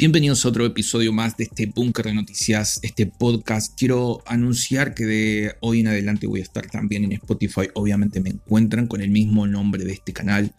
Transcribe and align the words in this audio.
Bienvenidos 0.00 0.46
a 0.46 0.48
otro 0.48 0.64
episodio 0.64 1.12
más 1.12 1.36
de 1.36 1.44
este 1.44 1.66
búnker 1.66 2.06
de 2.06 2.14
noticias, 2.14 2.80
este 2.80 3.04
podcast. 3.04 3.78
Quiero 3.78 4.22
anunciar 4.24 4.94
que 4.94 5.04
de 5.04 5.56
hoy 5.60 5.80
en 5.80 5.88
adelante 5.88 6.26
voy 6.26 6.40
a 6.40 6.42
estar 6.42 6.66
también 6.70 7.04
en 7.04 7.12
Spotify. 7.12 7.68
Obviamente 7.74 8.18
me 8.22 8.30
encuentran 8.30 8.86
con 8.86 9.02
el 9.02 9.10
mismo 9.10 9.46
nombre 9.46 9.84
de 9.84 9.92
este 9.92 10.14
canal 10.14 10.54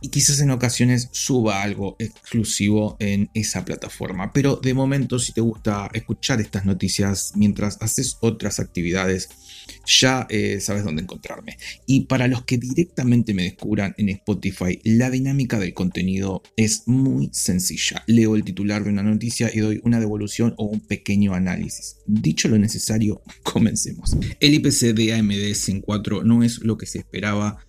y 0.00 0.10
quizás 0.10 0.38
en 0.38 0.52
ocasiones 0.52 1.08
suba 1.10 1.64
algo 1.64 1.96
exclusivo 1.98 2.96
en 3.00 3.28
esa 3.34 3.64
plataforma. 3.64 4.32
Pero 4.32 4.54
de 4.54 4.72
momento, 4.72 5.18
si 5.18 5.32
te 5.32 5.40
gusta 5.40 5.90
escuchar 5.92 6.40
estas 6.40 6.64
noticias 6.64 7.32
mientras 7.34 7.78
haces 7.80 8.18
otras 8.20 8.60
actividades, 8.60 9.28
ya 9.86 10.26
eh, 10.30 10.60
sabes 10.60 10.84
dónde 10.84 11.02
encontrarme. 11.02 11.56
Y 11.86 12.02
para 12.06 12.28
los 12.28 12.44
que 12.44 12.58
directamente 12.58 13.34
me 13.34 13.44
descubran 13.44 13.94
en 13.98 14.08
Spotify, 14.10 14.80
la 14.84 15.10
dinámica 15.10 15.58
del 15.58 15.74
contenido 15.74 16.42
es 16.56 16.82
muy 16.86 17.30
sencilla. 17.32 18.02
Leo 18.06 18.36
el 18.36 18.44
titular 18.44 18.84
de 18.84 18.90
una 18.90 19.02
noticia 19.02 19.50
y 19.52 19.60
doy 19.60 19.80
una 19.84 20.00
devolución 20.00 20.54
o 20.56 20.64
un 20.64 20.80
pequeño 20.80 21.34
análisis. 21.34 21.98
Dicho 22.06 22.48
lo 22.48 22.58
necesario, 22.58 23.22
comencemos. 23.42 24.16
El 24.40 24.54
IPC 24.54 24.94
de 24.94 25.14
AMD 25.14 25.54
Zen 25.54 25.80
4 25.80 26.24
no 26.24 26.42
es 26.42 26.58
lo 26.60 26.76
que 26.76 26.86
se 26.86 26.98
esperaba 26.98 27.66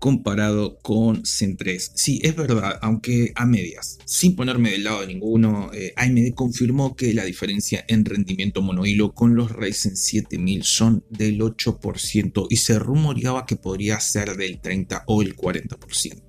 comparado 0.00 0.78
con 0.78 1.24
Zen 1.24 1.56
3. 1.56 1.92
Sí, 1.94 2.20
es 2.24 2.34
verdad, 2.34 2.78
aunque 2.80 3.32
a 3.36 3.46
medias. 3.46 3.98
Sin 4.06 4.34
ponerme 4.34 4.72
del 4.72 4.84
lado 4.84 5.02
de 5.02 5.08
ninguno, 5.08 5.70
eh, 5.72 5.92
AMD 5.94 6.34
confirmó 6.34 6.96
que 6.96 7.14
la 7.14 7.24
diferencia 7.24 7.84
en 7.86 8.04
rendimiento 8.04 8.62
monohilo 8.62 9.12
con 9.12 9.36
los 9.36 9.52
Ryzen 9.52 9.96
7000 9.96 10.64
son 10.64 11.04
del 11.10 11.38
8% 11.40 12.46
y 12.48 12.56
se 12.56 12.78
rumoreaba 12.78 13.44
que 13.46 13.56
podría 13.56 14.00
ser 14.00 14.36
del 14.36 14.60
30 14.60 15.04
o 15.06 15.22
el 15.22 15.36
40%. 15.36 16.22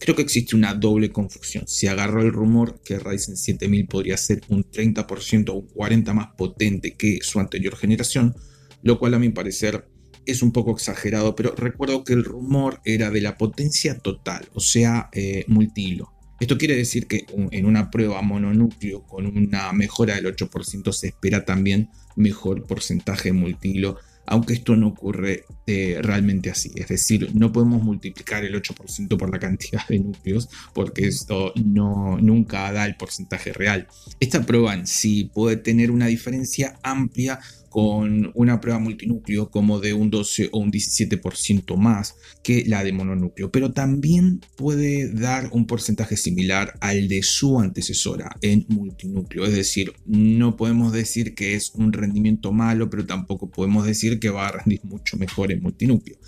Creo 0.00 0.16
que 0.16 0.22
existe 0.22 0.56
una 0.56 0.74
doble 0.74 1.10
confusión. 1.10 1.64
Se 1.68 1.88
agarró 1.88 2.22
el 2.22 2.32
rumor 2.32 2.80
que 2.82 2.98
Ryzen 2.98 3.36
7000 3.36 3.86
podría 3.86 4.16
ser 4.16 4.40
un 4.48 4.64
30% 4.64 5.50
o 5.50 5.54
un 5.54 5.68
40% 5.68 6.14
más 6.14 6.28
potente 6.36 6.94
que 6.94 7.18
su 7.20 7.40
anterior 7.40 7.76
generación, 7.76 8.34
lo 8.82 8.98
cual 8.98 9.14
a 9.14 9.18
mi 9.18 9.28
parecer 9.28 9.86
es 10.28 10.42
un 10.42 10.52
poco 10.52 10.72
exagerado, 10.72 11.34
pero 11.34 11.54
recuerdo 11.54 12.04
que 12.04 12.12
el 12.12 12.24
rumor 12.24 12.80
era 12.84 13.10
de 13.10 13.22
la 13.22 13.38
potencia 13.38 13.98
total, 13.98 14.48
o 14.54 14.60
sea, 14.60 15.08
eh, 15.12 15.44
multihilo. 15.48 16.12
Esto 16.38 16.56
quiere 16.56 16.76
decir 16.76 17.06
que 17.06 17.26
en 17.50 17.66
una 17.66 17.90
prueba 17.90 18.22
mononúcleo 18.22 19.02
con 19.02 19.26
una 19.26 19.72
mejora 19.72 20.14
del 20.14 20.26
8% 20.26 20.92
se 20.92 21.08
espera 21.08 21.44
también 21.44 21.90
mejor 22.14 22.64
porcentaje 22.64 23.32
multihilo, 23.32 23.96
aunque 24.24 24.52
esto 24.52 24.76
no 24.76 24.88
ocurre 24.88 25.46
eh, 25.66 25.98
realmente 26.00 26.50
así. 26.50 26.70
Es 26.76 26.88
decir, 26.88 27.30
no 27.34 27.50
podemos 27.50 27.82
multiplicar 27.82 28.44
el 28.44 28.54
8% 28.54 29.16
por 29.16 29.32
la 29.32 29.38
cantidad 29.40 29.86
de 29.88 29.98
núcleos 29.98 30.48
porque 30.74 31.08
esto 31.08 31.52
no, 31.56 32.18
nunca 32.18 32.70
da 32.72 32.86
el 32.86 32.96
porcentaje 32.96 33.52
real. 33.52 33.88
Esta 34.20 34.44
prueba 34.44 34.74
en 34.74 34.86
sí 34.86 35.30
puede 35.34 35.56
tener 35.56 35.90
una 35.90 36.06
diferencia 36.06 36.78
amplia 36.82 37.40
con 37.68 38.30
una 38.34 38.60
prueba 38.60 38.78
multinúcleo 38.78 39.50
como 39.50 39.80
de 39.80 39.92
un 39.92 40.10
12 40.10 40.50
o 40.52 40.58
un 40.58 40.72
17% 40.72 41.76
más 41.76 42.16
que 42.42 42.64
la 42.66 42.84
de 42.84 42.92
mononúcleo, 42.92 43.50
pero 43.50 43.72
también 43.72 44.40
puede 44.56 45.12
dar 45.12 45.48
un 45.52 45.66
porcentaje 45.66 46.16
similar 46.16 46.74
al 46.80 47.08
de 47.08 47.22
su 47.22 47.60
antecesora 47.60 48.36
en 48.42 48.66
multinúcleo, 48.68 49.44
es 49.44 49.54
decir, 49.54 49.92
no 50.06 50.56
podemos 50.56 50.92
decir 50.92 51.34
que 51.34 51.54
es 51.54 51.72
un 51.74 51.92
rendimiento 51.92 52.52
malo, 52.52 52.90
pero 52.90 53.06
tampoco 53.06 53.50
podemos 53.50 53.86
decir 53.86 54.18
que 54.18 54.30
va 54.30 54.48
a 54.48 54.52
rendir 54.52 54.80
mucho 54.84 55.16
mejor 55.16 55.52
en 55.52 55.62
multinúcleo 55.62 56.18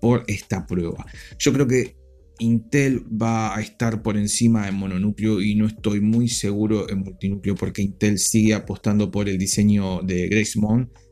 por 0.00 0.24
esta 0.26 0.66
prueba. 0.66 1.06
Yo 1.38 1.52
creo 1.52 1.68
que 1.68 2.01
Intel 2.42 3.04
va 3.10 3.56
a 3.56 3.60
estar 3.60 4.02
por 4.02 4.16
encima 4.16 4.66
de 4.66 4.72
mononúcleo 4.72 5.40
y 5.40 5.54
no 5.54 5.66
estoy 5.66 6.00
muy 6.00 6.28
seguro 6.28 6.90
en 6.90 6.98
multinúcleo 6.98 7.54
porque 7.54 7.82
Intel 7.82 8.18
sigue 8.18 8.54
apostando 8.54 9.10
por 9.10 9.28
el 9.28 9.38
diseño 9.38 10.02
de 10.02 10.28
Grace 10.28 10.58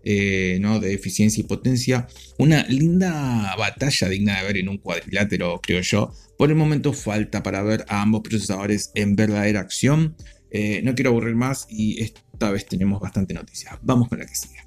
eh, 0.02 0.58
¿no? 0.60 0.80
de 0.80 0.92
eficiencia 0.92 1.40
y 1.40 1.44
potencia. 1.44 2.08
Una 2.38 2.64
linda 2.64 3.54
batalla 3.56 4.08
digna 4.08 4.38
de 4.38 4.44
ver 4.44 4.56
en 4.56 4.68
un 4.68 4.78
cuadrilátero, 4.78 5.60
creo 5.62 5.82
yo. 5.82 6.12
Por 6.36 6.50
el 6.50 6.56
momento 6.56 6.92
falta 6.92 7.42
para 7.42 7.62
ver 7.62 7.84
a 7.88 8.02
ambos 8.02 8.22
procesadores 8.22 8.90
en 8.94 9.14
verdadera 9.14 9.60
acción. 9.60 10.16
Eh, 10.50 10.82
no 10.82 10.96
quiero 10.96 11.10
aburrir 11.10 11.36
más 11.36 11.66
y 11.70 12.02
esta 12.02 12.50
vez 12.50 12.66
tenemos 12.66 13.00
bastante 13.00 13.34
noticias. 13.34 13.78
Vamos 13.82 14.08
con 14.08 14.18
la 14.18 14.26
que 14.26 14.34
sigue. 14.34 14.58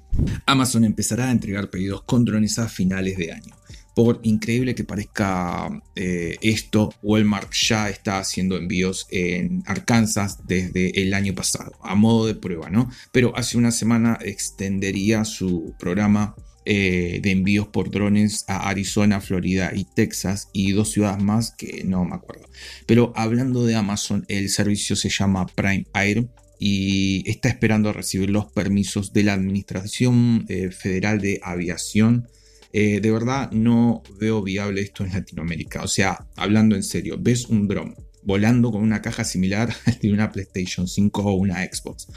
Amazon 0.46 0.84
empezará 0.84 1.28
a 1.28 1.32
entregar 1.32 1.68
pedidos 1.68 2.04
con 2.04 2.24
drones 2.24 2.58
a 2.58 2.68
finales 2.68 3.18
de 3.18 3.32
año. 3.32 3.54
Por 3.94 4.20
increíble 4.24 4.74
que 4.74 4.84
parezca 4.84 5.68
eh, 5.94 6.36
esto, 6.42 6.92
Walmart 7.02 7.52
ya 7.52 7.88
está 7.88 8.18
haciendo 8.18 8.56
envíos 8.56 9.06
en 9.10 9.62
Arkansas 9.66 10.46
desde 10.46 11.00
el 11.00 11.14
año 11.14 11.34
pasado, 11.34 11.72
a 11.82 11.94
modo 11.94 12.26
de 12.26 12.34
prueba, 12.34 12.70
¿no? 12.70 12.90
Pero 13.12 13.36
hace 13.36 13.56
una 13.56 13.70
semana 13.70 14.18
extendería 14.20 15.24
su 15.24 15.74
programa 15.78 16.34
eh, 16.66 17.20
de 17.22 17.30
envíos 17.30 17.68
por 17.68 17.90
drones 17.90 18.46
a 18.48 18.70
Arizona, 18.70 19.20
Florida 19.20 19.72
y 19.74 19.84
Texas 19.84 20.48
y 20.54 20.72
dos 20.72 20.92
ciudades 20.92 21.22
más 21.22 21.50
que 21.50 21.84
no 21.84 22.06
me 22.06 22.14
acuerdo. 22.14 22.48
Pero 22.86 23.12
hablando 23.16 23.66
de 23.66 23.74
Amazon, 23.74 24.24
el 24.28 24.48
servicio 24.48 24.96
se 24.96 25.10
llama 25.10 25.46
Prime 25.46 25.84
Air 25.92 26.26
y 26.58 27.28
está 27.28 27.50
esperando 27.50 27.92
recibir 27.92 28.30
los 28.30 28.50
permisos 28.50 29.12
de 29.12 29.24
la 29.24 29.34
Administración 29.34 30.46
eh, 30.48 30.70
Federal 30.70 31.20
de 31.20 31.38
Aviación 31.42 32.28
eh, 32.76 32.98
de 33.00 33.12
verdad 33.12 33.52
no 33.52 34.02
veo 34.18 34.42
viable 34.42 34.80
esto 34.82 35.04
en 35.04 35.12
Latinoamérica. 35.12 35.84
O 35.84 35.86
sea, 35.86 36.26
hablando 36.34 36.74
en 36.74 36.82
serio, 36.82 37.16
ves 37.20 37.46
un 37.46 37.68
dron 37.68 37.94
volando 38.24 38.72
con 38.72 38.82
una 38.82 39.00
caja 39.00 39.22
similar 39.22 39.72
de 40.02 40.12
una 40.12 40.32
PlayStation 40.32 40.88
5 40.88 41.22
o 41.22 41.34
una 41.34 41.62
Xbox. 41.62 42.08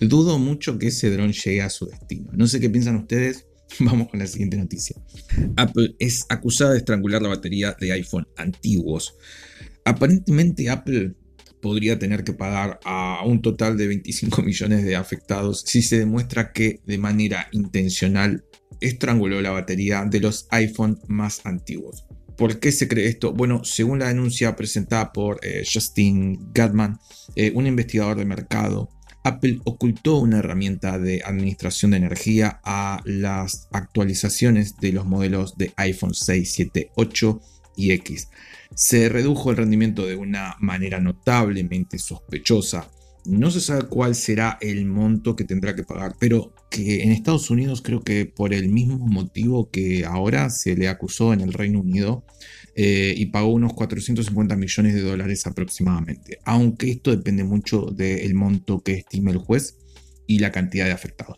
Dudo 0.00 0.38
mucho 0.38 0.78
que 0.78 0.86
ese 0.86 1.10
dron 1.10 1.34
llegue 1.34 1.60
a 1.60 1.68
su 1.68 1.84
destino. 1.84 2.30
No 2.32 2.46
sé 2.46 2.58
qué 2.58 2.70
piensan 2.70 2.96
ustedes. 2.96 3.44
Vamos 3.80 4.08
con 4.08 4.18
la 4.18 4.26
siguiente 4.26 4.56
noticia. 4.56 4.96
Apple 5.56 5.94
es 5.98 6.24
acusada 6.30 6.72
de 6.72 6.78
estrangular 6.78 7.20
la 7.20 7.28
batería 7.28 7.76
de 7.78 7.92
iPhone 7.92 8.26
antiguos. 8.38 9.14
Aparentemente 9.84 10.70
Apple 10.70 11.16
podría 11.60 11.98
tener 11.98 12.24
que 12.24 12.32
pagar 12.32 12.80
a 12.84 13.22
un 13.24 13.42
total 13.42 13.76
de 13.76 13.88
25 13.88 14.42
millones 14.42 14.84
de 14.84 14.96
afectados 14.96 15.62
si 15.66 15.82
se 15.82 15.98
demuestra 15.98 16.52
que 16.52 16.80
de 16.86 16.98
manera 16.98 17.48
intencional 17.52 18.44
estranguló 18.80 19.40
la 19.40 19.50
batería 19.50 20.04
de 20.04 20.20
los 20.20 20.46
iPhone 20.50 21.00
más 21.08 21.44
antiguos. 21.44 22.04
¿Por 22.36 22.60
qué 22.60 22.70
se 22.70 22.86
cree 22.86 23.08
esto? 23.08 23.32
Bueno, 23.32 23.64
según 23.64 23.98
la 23.98 24.08
denuncia 24.08 24.54
presentada 24.54 25.12
por 25.12 25.40
eh, 25.42 25.64
Justin 25.70 26.52
Gatman, 26.52 26.98
eh, 27.34 27.50
un 27.54 27.66
investigador 27.66 28.16
de 28.16 28.24
mercado, 28.24 28.90
Apple 29.24 29.58
ocultó 29.64 30.18
una 30.18 30.38
herramienta 30.38 30.98
de 30.98 31.22
administración 31.24 31.90
de 31.90 31.96
energía 31.96 32.60
a 32.64 33.02
las 33.04 33.68
actualizaciones 33.72 34.76
de 34.76 34.92
los 34.92 35.04
modelos 35.04 35.56
de 35.58 35.72
iPhone 35.76 36.14
6, 36.14 36.52
7, 36.54 36.90
8 36.94 37.40
y 37.78 37.92
X. 37.92 38.28
Se 38.74 39.08
redujo 39.08 39.50
el 39.50 39.56
rendimiento 39.56 40.04
de 40.04 40.16
una 40.16 40.56
manera 40.60 41.00
notablemente 41.00 41.98
sospechosa 41.98 42.90
no 43.28 43.50
se 43.50 43.60
sabe 43.60 43.88
cuál 43.88 44.14
será 44.14 44.56
el 44.60 44.86
monto 44.86 45.36
que 45.36 45.44
tendrá 45.44 45.74
que 45.74 45.84
pagar, 45.84 46.14
pero 46.18 46.54
que 46.70 47.02
en 47.02 47.12
Estados 47.12 47.50
Unidos 47.50 47.82
creo 47.82 48.00
que 48.00 48.24
por 48.24 48.54
el 48.54 48.68
mismo 48.68 48.96
motivo 48.96 49.70
que 49.70 50.04
ahora 50.06 50.48
se 50.48 50.74
le 50.76 50.88
acusó 50.88 51.34
en 51.34 51.42
el 51.42 51.52
Reino 51.52 51.80
Unido 51.80 52.24
eh, 52.74 53.14
y 53.16 53.26
pagó 53.26 53.52
unos 53.52 53.74
450 53.74 54.56
millones 54.56 54.94
de 54.94 55.02
dólares 55.02 55.46
aproximadamente, 55.46 56.38
aunque 56.44 56.90
esto 56.90 57.10
depende 57.10 57.44
mucho 57.44 57.82
del 57.86 58.34
monto 58.34 58.80
que 58.80 58.94
estime 58.94 59.32
el 59.32 59.38
juez 59.38 59.76
y 60.26 60.38
la 60.38 60.50
cantidad 60.50 60.86
de 60.86 60.92
afectados. 60.92 61.36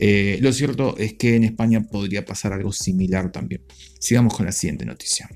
Eh, 0.00 0.38
lo 0.40 0.52
cierto 0.52 0.96
es 0.98 1.14
que 1.14 1.36
en 1.36 1.44
España 1.44 1.82
podría 1.82 2.24
pasar 2.24 2.52
algo 2.52 2.72
similar 2.72 3.30
también. 3.30 3.62
Sigamos 4.00 4.36
con 4.36 4.46
la 4.46 4.52
siguiente 4.52 4.84
noticia. 4.84 5.28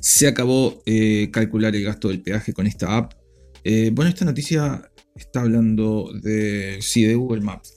Se 0.00 0.26
acabó 0.26 0.82
eh, 0.86 1.30
calcular 1.32 1.74
el 1.74 1.84
gasto 1.84 2.08
del 2.08 2.22
peaje 2.22 2.52
con 2.52 2.66
esta 2.66 2.96
app. 2.96 3.12
bueno, 3.92 4.08
esta 4.08 4.24
noticia 4.24 4.90
está 5.14 5.40
hablando 5.40 6.10
de, 6.22 6.78
sí, 6.80 7.04
de 7.04 7.14
Google 7.14 7.40
Maps. 7.40 7.74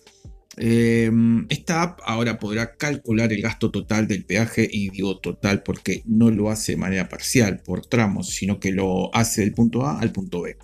Em, 0.59 1.45
esta 1.49 1.83
app 1.83 1.99
ahora 2.03 2.39
podrá 2.39 2.75
calcular 2.77 3.31
el 3.31 3.43
gasto 3.43 3.69
total 3.69 4.07
del 4.07 4.25
peaje 4.25 4.67
y 4.69 4.89
digo 4.89 5.19
total 5.19 5.61
porque 5.61 6.01
no 6.05 6.31
lo 6.31 6.49
hace 6.49 6.71
de 6.71 6.77
manera 6.79 7.07
parcial 7.09 7.61
por 7.63 7.85
tramos, 7.85 8.29
sino 8.29 8.59
que 8.59 8.71
lo 8.71 9.15
hace 9.15 9.41
del 9.41 9.53
punto 9.53 9.85
A 9.85 9.99
al 9.99 10.11
punto 10.11 10.41
B. 10.41 10.57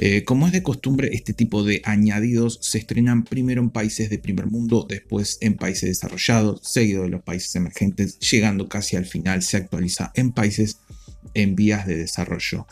Eh, 0.00 0.22
como 0.22 0.46
es 0.46 0.52
de 0.52 0.62
costumbre, 0.62 1.10
este 1.12 1.34
tipo 1.34 1.64
de 1.64 1.82
añadidos 1.84 2.60
se 2.62 2.78
estrenan 2.78 3.24
primero 3.24 3.60
en 3.60 3.70
países 3.70 4.10
de 4.10 4.18
primer 4.18 4.46
mundo, 4.46 4.86
después 4.88 5.38
en 5.40 5.56
países 5.56 5.88
desarrollados, 5.88 6.60
seguido 6.62 7.02
de 7.02 7.08
los 7.08 7.22
países 7.22 7.54
emergentes, 7.56 8.18
llegando 8.20 8.68
casi 8.68 8.94
al 8.94 9.06
final 9.06 9.42
se 9.42 9.56
actualiza 9.56 10.12
en 10.14 10.30
países 10.30 10.78
en 11.34 11.56
vías 11.56 11.86
de 11.86 11.96
desarrollo. 11.96 12.66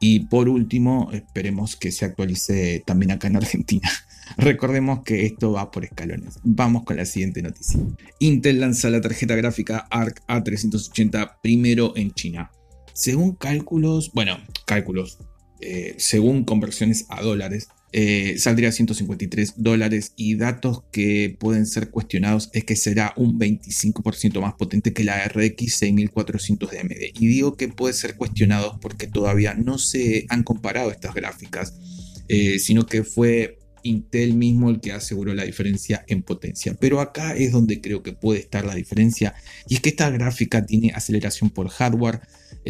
Y 0.00 0.26
por 0.26 0.48
último, 0.48 1.10
esperemos 1.12 1.74
que 1.74 1.90
se 1.90 2.04
actualice 2.04 2.82
también 2.86 3.10
acá 3.10 3.26
en 3.26 3.36
Argentina. 3.36 3.90
Recordemos 4.36 5.02
que 5.02 5.26
esto 5.26 5.52
va 5.52 5.72
por 5.72 5.84
escalones. 5.84 6.38
Vamos 6.44 6.84
con 6.84 6.96
la 6.96 7.04
siguiente 7.06 7.42
noticia. 7.42 7.80
Intel 8.20 8.60
lanza 8.60 8.88
la 8.90 9.00
tarjeta 9.00 9.34
gráfica 9.34 9.88
ARC 9.90 10.24
A380 10.28 11.38
primero 11.42 11.96
en 11.96 12.12
China. 12.12 12.52
Según 12.94 13.34
cálculos, 13.34 14.12
bueno, 14.12 14.38
cálculos, 14.64 15.18
eh, 15.60 15.94
según 15.98 16.44
conversiones 16.44 17.06
a 17.08 17.22
dólares, 17.22 17.68
eh, 17.90 18.34
saldría 18.38 18.70
153 18.70 19.54
dólares 19.56 20.12
y 20.14 20.34
datos 20.34 20.82
que 20.92 21.34
pueden 21.40 21.64
ser 21.64 21.90
cuestionados 21.90 22.50
es 22.52 22.64
que 22.64 22.76
será 22.76 23.14
un 23.16 23.38
25% 23.38 24.42
más 24.42 24.54
potente 24.54 24.92
que 24.92 25.04
la 25.04 25.24
RX 25.26 25.76
6400 25.76 26.70
de 26.70 26.80
AMD. 26.80 26.92
Y 27.18 27.26
digo 27.26 27.56
que 27.56 27.68
puede 27.68 27.94
ser 27.94 28.16
cuestionado 28.16 28.78
porque 28.80 29.06
todavía 29.06 29.54
no 29.54 29.78
se 29.78 30.26
han 30.28 30.42
comparado 30.42 30.90
estas 30.90 31.14
gráficas, 31.14 31.74
eh, 32.28 32.58
sino 32.58 32.84
que 32.84 33.04
fue 33.04 33.58
Intel 33.84 34.34
mismo 34.34 34.68
el 34.68 34.80
que 34.80 34.92
aseguró 34.92 35.34
la 35.34 35.44
diferencia 35.44 36.04
en 36.08 36.22
potencia. 36.22 36.76
Pero 36.78 37.00
acá 37.00 37.34
es 37.34 37.52
donde 37.52 37.80
creo 37.80 38.02
que 38.02 38.12
puede 38.12 38.40
estar 38.40 38.66
la 38.66 38.74
diferencia 38.74 39.34
y 39.66 39.74
es 39.74 39.80
que 39.80 39.90
esta 39.90 40.10
gráfica 40.10 40.66
tiene 40.66 40.92
aceleración 40.94 41.48
por 41.48 41.68
hardware 41.68 42.20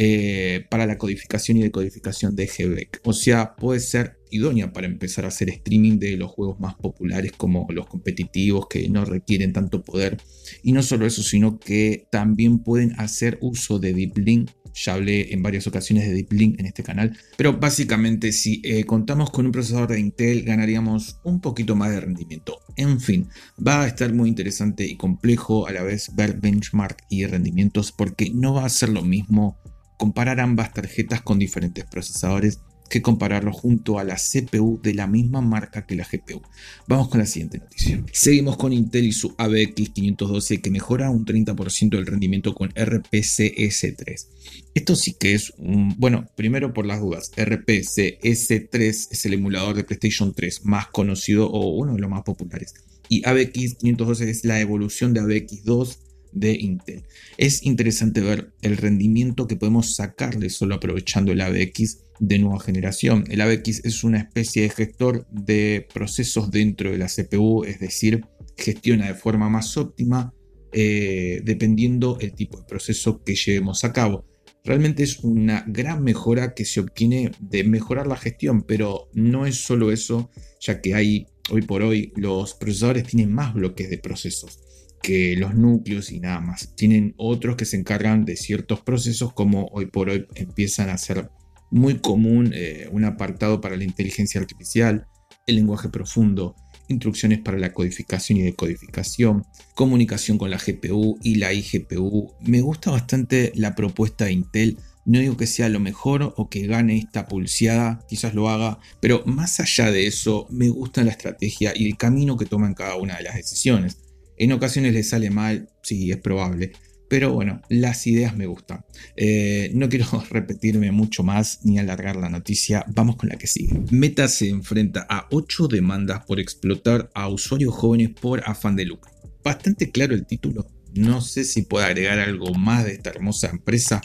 eh, 0.01 0.65
para 0.69 0.85
la 0.85 0.97
codificación 0.97 1.57
y 1.57 1.63
decodificación 1.63 2.33
de 2.33 2.45
GBEC. 2.47 3.01
O 3.03 3.11
sea, 3.11 3.57
puede 3.57 3.81
ser 3.81 4.17
idónea 4.31 4.71
para 4.71 4.87
empezar 4.87 5.25
a 5.25 5.27
hacer 5.27 5.49
streaming 5.49 5.99
de 5.99 6.15
los 6.15 6.31
juegos 6.31 6.57
más 6.57 6.75
populares 6.75 7.33
como 7.33 7.67
los 7.69 7.85
competitivos 7.87 8.67
que 8.69 8.87
no 8.87 9.03
requieren 9.03 9.51
tanto 9.51 9.83
poder. 9.83 10.17
Y 10.63 10.71
no 10.71 10.83
solo 10.83 11.05
eso, 11.05 11.21
sino 11.21 11.59
que 11.59 12.07
también 12.11 12.59
pueden 12.59 12.93
hacer 12.97 13.39
uso 13.41 13.77
de 13.77 13.93
Deep 13.93 14.17
Link 14.19 14.51
ya 14.73 14.93
hablé 14.93 15.33
en 15.33 15.43
varias 15.43 15.67
ocasiones 15.67 16.07
de 16.07 16.13
Deep 16.13 16.31
Link 16.33 16.59
en 16.59 16.65
este 16.65 16.83
canal. 16.83 17.17
Pero 17.37 17.59
básicamente 17.59 18.31
si 18.31 18.61
eh, 18.63 18.85
contamos 18.85 19.29
con 19.29 19.45
un 19.45 19.51
procesador 19.51 19.89
de 19.89 19.99
Intel 19.99 20.43
ganaríamos 20.43 21.19
un 21.23 21.41
poquito 21.41 21.75
más 21.75 21.91
de 21.91 21.99
rendimiento. 22.01 22.59
En 22.75 22.99
fin, 22.99 23.27
va 23.65 23.83
a 23.83 23.87
estar 23.87 24.13
muy 24.13 24.29
interesante 24.29 24.85
y 24.85 24.95
complejo 24.95 25.67
a 25.67 25.71
la 25.71 25.83
vez 25.83 26.15
ver 26.15 26.39
benchmark 26.39 27.03
y 27.09 27.25
rendimientos 27.25 27.91
porque 27.91 28.31
no 28.33 28.53
va 28.53 28.65
a 28.65 28.69
ser 28.69 28.89
lo 28.89 29.01
mismo 29.01 29.58
comparar 29.99 30.39
ambas 30.39 30.73
tarjetas 30.73 31.21
con 31.21 31.39
diferentes 31.39 31.83
procesadores 31.83 32.59
que 32.89 33.01
compararlo 33.01 33.51
junto 33.51 33.99
a 33.99 34.03
la 34.05 34.15
CPU 34.15 34.79
de 34.81 34.93
la 34.93 35.07
misma 35.07 35.41
marca 35.41 35.85
que 35.85 35.95
la 35.95 36.07
GPU. 36.09 36.41
Vamos 36.87 37.09
con 37.09 37.19
la 37.19 37.25
siguiente 37.25 37.59
noticia. 37.59 38.03
Seguimos 38.13 38.55
con 38.55 38.71
Intel 38.71 39.05
y 39.05 39.11
su 39.11 39.35
ABX 39.37 39.89
512 39.93 40.61
que 40.61 40.71
mejora 40.71 41.09
un 41.09 41.25
30% 41.25 41.89
del 41.89 42.07
rendimiento 42.07 42.55
con 42.55 42.69
RPCS3. 42.69 44.25
Esto 44.73 44.95
sí 44.95 45.15
que 45.19 45.33
es 45.33 45.53
un... 45.57 45.95
Bueno, 45.97 46.29
primero 46.35 46.73
por 46.73 46.85
las 46.85 47.01
dudas. 47.01 47.31
RPCS3 47.35 49.07
es 49.11 49.25
el 49.25 49.33
emulador 49.33 49.75
de 49.75 49.83
PlayStation 49.83 50.33
3 50.33 50.65
más 50.65 50.87
conocido 50.87 51.51
o 51.51 51.75
uno 51.75 51.93
de 51.93 51.99
los 51.99 52.09
más 52.09 52.23
populares. 52.23 52.73
Y 53.09 53.27
ABX 53.27 53.75
512 53.75 54.29
es 54.29 54.45
la 54.45 54.61
evolución 54.61 55.13
de 55.13 55.19
ABX 55.19 55.65
2 55.65 55.99
de 56.31 56.53
Intel. 56.53 57.03
Es 57.37 57.63
interesante 57.65 58.21
ver 58.21 58.51
el 58.61 58.77
rendimiento 58.77 59.47
que 59.47 59.55
podemos 59.55 59.95
sacarle 59.95 60.49
solo 60.49 60.75
aprovechando 60.75 61.31
el 61.31 61.41
ABX 61.41 61.99
de 62.19 62.39
nueva 62.39 62.59
generación. 62.59 63.25
El 63.29 63.41
ABX 63.41 63.85
es 63.85 64.03
una 64.03 64.19
especie 64.19 64.63
de 64.63 64.69
gestor 64.69 65.27
de 65.31 65.87
procesos 65.93 66.51
dentro 66.51 66.91
de 66.91 66.97
la 66.97 67.07
CPU, 67.07 67.63
es 67.63 67.79
decir, 67.79 68.25
gestiona 68.57 69.07
de 69.07 69.15
forma 69.15 69.49
más 69.49 69.77
óptima 69.77 70.33
eh, 70.71 71.41
dependiendo 71.43 72.17
el 72.19 72.33
tipo 72.33 72.57
de 72.57 72.65
proceso 72.65 73.23
que 73.23 73.35
llevemos 73.35 73.83
a 73.83 73.93
cabo. 73.93 74.25
Realmente 74.63 75.03
es 75.03 75.19
una 75.19 75.63
gran 75.67 76.03
mejora 76.03 76.53
que 76.53 76.65
se 76.65 76.81
obtiene 76.81 77.31
de 77.39 77.63
mejorar 77.63 78.05
la 78.07 78.17
gestión, 78.17 78.63
pero 78.63 79.09
no 79.13 79.45
es 79.45 79.55
solo 79.55 79.91
eso, 79.91 80.29
ya 80.59 80.81
que 80.81 80.93
hay 80.93 81.25
hoy 81.49 81.61
por 81.63 81.81
hoy 81.81 82.11
los 82.15 82.53
procesadores 82.53 83.05
tienen 83.05 83.33
más 83.33 83.53
bloques 83.53 83.89
de 83.89 83.97
procesos 83.97 84.59
que 85.01 85.35
los 85.35 85.55
núcleos 85.55 86.11
y 86.11 86.19
nada 86.19 86.39
más. 86.39 86.75
Tienen 86.75 87.13
otros 87.17 87.55
que 87.55 87.65
se 87.65 87.77
encargan 87.77 88.25
de 88.25 88.35
ciertos 88.35 88.81
procesos 88.81 89.33
como 89.33 89.67
hoy 89.71 89.87
por 89.87 90.09
hoy 90.09 90.27
empiezan 90.35 90.89
a 90.89 90.97
ser 90.97 91.29
muy 91.71 91.99
común 91.99 92.51
eh, 92.53 92.87
un 92.91 93.05
apartado 93.05 93.61
para 93.61 93.77
la 93.77 93.83
inteligencia 93.83 94.41
artificial, 94.41 95.07
el 95.45 95.55
lenguaje 95.55 95.89
profundo, 95.89 96.55
instrucciones 96.87 97.39
para 97.39 97.57
la 97.57 97.73
codificación 97.73 98.39
y 98.39 98.43
decodificación, 98.43 99.45
comunicación 99.75 100.37
con 100.37 100.49
la 100.49 100.57
GPU 100.57 101.17
y 101.21 101.35
la 101.35 101.53
iGPU. 101.53 102.33
Me 102.41 102.61
gusta 102.61 102.91
bastante 102.91 103.51
la 103.55 103.75
propuesta 103.75 104.25
de 104.25 104.33
Intel. 104.33 104.77
No 105.05 105.19
digo 105.19 105.37
que 105.37 105.47
sea 105.47 105.69
lo 105.69 105.79
mejor 105.79 106.33
o 106.37 106.49
que 106.49 106.67
gane 106.67 106.97
esta 106.97 107.27
pulseada, 107.27 108.05
quizás 108.07 108.35
lo 108.35 108.49
haga, 108.49 108.79
pero 108.99 109.23
más 109.25 109.59
allá 109.59 109.91
de 109.91 110.05
eso, 110.05 110.45
me 110.51 110.69
gusta 110.69 111.03
la 111.03 111.11
estrategia 111.11 111.73
y 111.75 111.87
el 111.87 111.97
camino 111.97 112.37
que 112.37 112.45
toman 112.45 112.73
cada 112.73 112.95
una 112.95 113.17
de 113.17 113.23
las 113.23 113.35
decisiones. 113.35 113.97
En 114.39 114.53
ocasiones 114.53 114.93
les 114.93 115.09
sale 115.09 115.29
mal, 115.29 115.69
sí, 115.83 116.11
es 116.11 116.17
probable, 116.17 116.71
pero 117.09 117.33
bueno, 117.33 117.61
las 117.69 118.07
ideas 118.07 118.37
me 118.37 118.45
gustan. 118.45 118.85
Eh, 119.17 119.71
no 119.73 119.89
quiero 119.89 120.05
repetirme 120.29 120.91
mucho 120.91 121.23
más 121.23 121.59
ni 121.65 121.77
alargar 121.77 122.15
la 122.15 122.29
noticia. 122.29 122.85
Vamos 122.87 123.17
con 123.17 123.29
la 123.29 123.35
que 123.35 123.47
sigue. 123.47 123.81
Meta 123.91 124.27
se 124.29 124.47
enfrenta 124.47 125.05
a 125.09 125.27
8 125.31 125.67
demandas 125.67 126.23
por 126.25 126.39
explotar 126.39 127.09
a 127.13 127.27
usuarios 127.27 127.73
jóvenes 127.73 128.11
por 128.11 128.41
afán 128.45 128.75
de 128.75 128.85
lucro. 128.85 129.11
Bastante 129.43 129.91
claro 129.91 130.13
el 130.13 130.25
título. 130.25 130.67
No 130.93 131.19
sé 131.21 131.43
si 131.43 131.63
puedo 131.63 131.85
agregar 131.85 132.19
algo 132.19 132.53
más 132.53 132.85
de 132.85 132.93
esta 132.93 133.09
hermosa 133.09 133.49
empresa. 133.49 134.01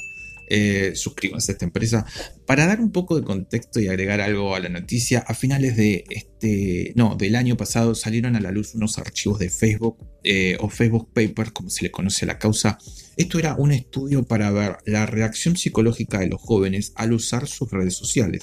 Eh, 0.56 0.94
suscríbanse 0.94 1.50
a 1.50 1.54
esta 1.54 1.64
empresa. 1.64 2.06
Para 2.46 2.68
dar 2.68 2.80
un 2.80 2.92
poco 2.92 3.16
de 3.16 3.26
contexto 3.26 3.80
y 3.80 3.88
agregar 3.88 4.20
algo 4.20 4.54
a 4.54 4.60
la 4.60 4.68
noticia, 4.68 5.18
a 5.26 5.34
finales 5.34 5.76
de 5.76 6.04
este, 6.08 6.92
no, 6.94 7.16
del 7.16 7.34
año 7.34 7.56
pasado 7.56 7.96
salieron 7.96 8.36
a 8.36 8.40
la 8.40 8.52
luz 8.52 8.76
unos 8.76 8.96
archivos 8.98 9.40
de 9.40 9.50
Facebook 9.50 9.96
eh, 10.22 10.56
o 10.60 10.68
Facebook 10.68 11.10
Papers, 11.12 11.50
como 11.50 11.70
se 11.70 11.82
le 11.82 11.90
conoce 11.90 12.24
a 12.24 12.28
la 12.28 12.38
causa. 12.38 12.78
Esto 13.16 13.40
era 13.40 13.56
un 13.56 13.72
estudio 13.72 14.22
para 14.26 14.52
ver 14.52 14.76
la 14.86 15.06
reacción 15.06 15.56
psicológica 15.56 16.20
de 16.20 16.28
los 16.28 16.40
jóvenes 16.40 16.92
al 16.94 17.14
usar 17.14 17.48
sus 17.48 17.72
redes 17.72 17.96
sociales. 17.96 18.42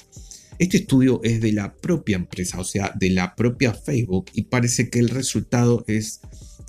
Este 0.58 0.76
estudio 0.76 1.18
es 1.24 1.40
de 1.40 1.52
la 1.52 1.74
propia 1.74 2.16
empresa, 2.16 2.60
o 2.60 2.64
sea, 2.64 2.92
de 2.94 3.08
la 3.08 3.34
propia 3.34 3.72
Facebook, 3.72 4.26
y 4.34 4.42
parece 4.42 4.90
que 4.90 4.98
el 4.98 5.08
resultado 5.08 5.82
es 5.88 6.20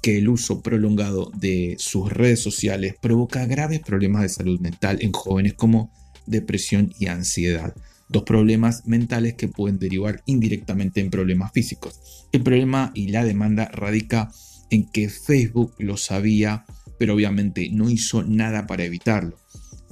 que 0.04 0.18
el 0.18 0.28
uso 0.28 0.62
prolongado 0.62 1.32
de 1.34 1.78
sus 1.80 2.12
redes 2.12 2.42
sociales 2.42 2.96
provoca 3.00 3.46
graves 3.46 3.80
problemas 3.80 4.24
de 4.24 4.30
salud 4.30 4.60
mental 4.60 4.98
en 5.00 5.14
jóvenes 5.14 5.54
como 5.54 5.94
depresión 6.26 6.94
y 7.00 7.08
ansiedad. 7.08 7.74
Dos 8.10 8.24
problemas 8.24 8.86
mentales 8.86 9.36
que 9.36 9.48
pueden 9.48 9.80
derivar 9.80 10.22
indirectamente 10.26 11.00
en 11.00 11.10
problemas 11.10 11.54
físicos. 11.54 12.28
El 12.34 12.44
problema 12.44 12.92
y 12.94 13.08
la 13.08 13.24
demanda 13.24 13.70
radica 13.70 14.30
en 14.70 14.90
que 14.90 15.08
Facebook 15.08 15.74
lo 15.80 15.96
sabía, 15.96 16.66
pero 17.00 17.14
obviamente 17.14 17.70
no 17.72 17.90
hizo 17.90 18.24
nada 18.24 18.68
para 18.68 18.84
evitarlo. 18.84 19.40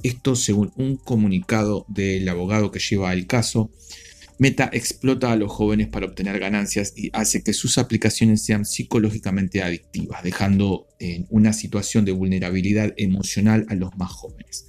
Esto 0.02 0.36
según 0.36 0.72
un 0.76 0.98
comunicado 0.98 1.86
del 1.88 2.28
abogado 2.28 2.70
que 2.70 2.80
lleva 2.80 3.14
el 3.14 3.26
caso, 3.26 3.70
Meta 4.38 4.70
explota 4.72 5.32
a 5.32 5.36
los 5.36 5.50
jóvenes 5.50 5.88
para 5.88 6.06
obtener 6.06 6.38
ganancias 6.38 6.94
y 6.96 7.10
hace 7.12 7.42
que 7.42 7.52
sus 7.52 7.78
aplicaciones 7.78 8.44
sean 8.44 8.64
psicológicamente 8.64 9.62
adictivas, 9.62 10.22
dejando 10.22 10.88
en 10.98 11.26
una 11.30 11.52
situación 11.52 12.04
de 12.04 12.12
vulnerabilidad 12.12 12.92
emocional 12.96 13.66
a 13.68 13.74
los 13.74 13.96
más 13.96 14.10
jóvenes. 14.10 14.66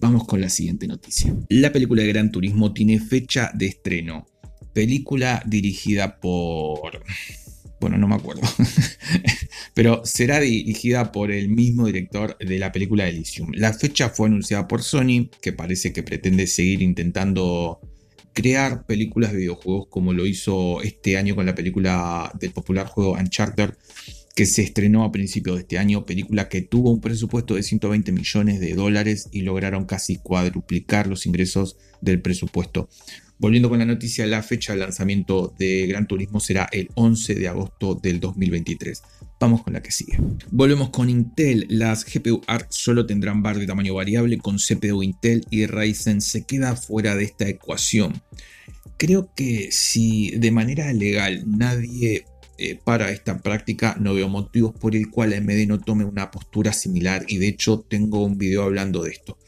Vamos 0.00 0.26
con 0.26 0.40
la 0.40 0.48
siguiente 0.48 0.88
noticia. 0.88 1.32
La 1.48 1.72
película 1.72 2.02
de 2.02 2.08
Gran 2.08 2.32
Turismo 2.32 2.72
tiene 2.72 2.98
fecha 2.98 3.52
de 3.54 3.66
estreno. 3.66 4.26
Película 4.72 5.42
dirigida 5.46 6.18
por... 6.18 7.04
Bueno, 7.80 7.98
no 7.98 8.08
me 8.08 8.16
acuerdo. 8.16 8.42
Pero 9.74 10.02
será 10.04 10.40
dirigida 10.40 11.12
por 11.12 11.30
el 11.30 11.48
mismo 11.48 11.86
director 11.86 12.36
de 12.38 12.58
la 12.58 12.72
película 12.72 13.08
Elysium. 13.08 13.52
La 13.54 13.72
fecha 13.72 14.08
fue 14.08 14.28
anunciada 14.28 14.66
por 14.66 14.82
Sony, 14.82 15.28
que 15.40 15.52
parece 15.52 15.92
que 15.92 16.02
pretende 16.02 16.46
seguir 16.46 16.82
intentando 16.82 17.80
crear 18.32 18.86
películas 18.86 19.32
de 19.32 19.38
videojuegos 19.38 19.86
como 19.88 20.12
lo 20.12 20.26
hizo 20.26 20.82
este 20.82 21.16
año 21.16 21.34
con 21.34 21.46
la 21.46 21.54
película 21.54 22.32
del 22.38 22.52
popular 22.52 22.86
juego 22.86 23.12
Uncharted 23.12 23.74
que 24.34 24.46
se 24.46 24.62
estrenó 24.62 25.04
a 25.04 25.12
principios 25.12 25.56
de 25.56 25.62
este 25.62 25.78
año, 25.78 26.06
película 26.06 26.48
que 26.48 26.62
tuvo 26.62 26.90
un 26.90 27.00
presupuesto 27.00 27.54
de 27.54 27.62
120 27.62 28.12
millones 28.12 28.60
de 28.60 28.74
dólares 28.74 29.28
y 29.30 29.42
lograron 29.42 29.84
casi 29.84 30.16
cuadruplicar 30.16 31.06
los 31.06 31.26
ingresos 31.26 31.76
del 32.00 32.22
presupuesto. 32.22 32.88
Volviendo 33.38 33.68
con 33.68 33.80
la 33.80 33.84
noticia, 33.84 34.24
la 34.26 34.42
fecha 34.42 34.72
de 34.72 34.78
lanzamiento 34.78 35.52
de 35.58 35.86
Gran 35.86 36.06
Turismo 36.06 36.40
será 36.40 36.68
el 36.72 36.88
11 36.94 37.34
de 37.34 37.48
agosto 37.48 37.94
del 37.94 38.20
2023. 38.20 39.02
Vamos 39.42 39.64
con 39.64 39.72
la 39.72 39.82
que 39.82 39.90
sigue. 39.90 40.20
Volvemos 40.52 40.90
con 40.90 41.10
Intel. 41.10 41.66
Las 41.68 42.04
GPU 42.04 42.42
ARC 42.46 42.68
solo 42.70 43.06
tendrán 43.06 43.42
bar 43.42 43.58
de 43.58 43.66
tamaño 43.66 43.92
variable 43.92 44.38
con 44.38 44.56
CPU 44.58 45.02
Intel 45.02 45.44
y 45.50 45.66
Ryzen 45.66 46.20
se 46.20 46.44
queda 46.44 46.76
fuera 46.76 47.16
de 47.16 47.24
esta 47.24 47.48
ecuación. 47.48 48.22
Creo 48.98 49.34
que 49.34 49.72
si 49.72 50.30
de 50.30 50.52
manera 50.52 50.92
legal 50.92 51.42
nadie 51.44 52.24
eh, 52.56 52.78
para 52.84 53.10
esta 53.10 53.38
práctica, 53.38 53.96
no 53.98 54.14
veo 54.14 54.28
motivos 54.28 54.74
por 54.78 54.94
el 54.94 55.10
cual 55.10 55.32
AMD 55.32 55.66
no 55.66 55.80
tome 55.80 56.04
una 56.04 56.30
postura 56.30 56.72
similar 56.72 57.24
y 57.26 57.38
de 57.38 57.48
hecho 57.48 57.80
tengo 57.80 58.24
un 58.24 58.38
video 58.38 58.62
hablando 58.62 59.02
de 59.02 59.10
esto. 59.10 59.38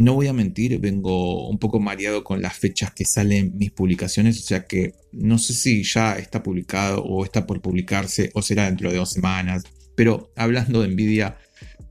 No 0.00 0.14
voy 0.14 0.28
a 0.28 0.32
mentir, 0.32 0.80
vengo 0.80 1.46
un 1.46 1.58
poco 1.58 1.78
mareado 1.78 2.24
con 2.24 2.40
las 2.40 2.56
fechas 2.56 2.90
que 2.90 3.04
salen 3.04 3.52
mis 3.58 3.70
publicaciones, 3.70 4.38
o 4.38 4.42
sea 4.42 4.64
que 4.64 4.94
no 5.12 5.36
sé 5.36 5.52
si 5.52 5.82
ya 5.82 6.14
está 6.14 6.42
publicado 6.42 7.04
o 7.04 7.22
está 7.22 7.46
por 7.46 7.60
publicarse 7.60 8.30
o 8.32 8.40
será 8.40 8.64
dentro 8.64 8.90
de 8.90 8.96
dos 8.96 9.10
semanas. 9.10 9.62
Pero 9.96 10.32
hablando 10.36 10.80
de 10.80 10.88
Nvidia, 10.88 11.36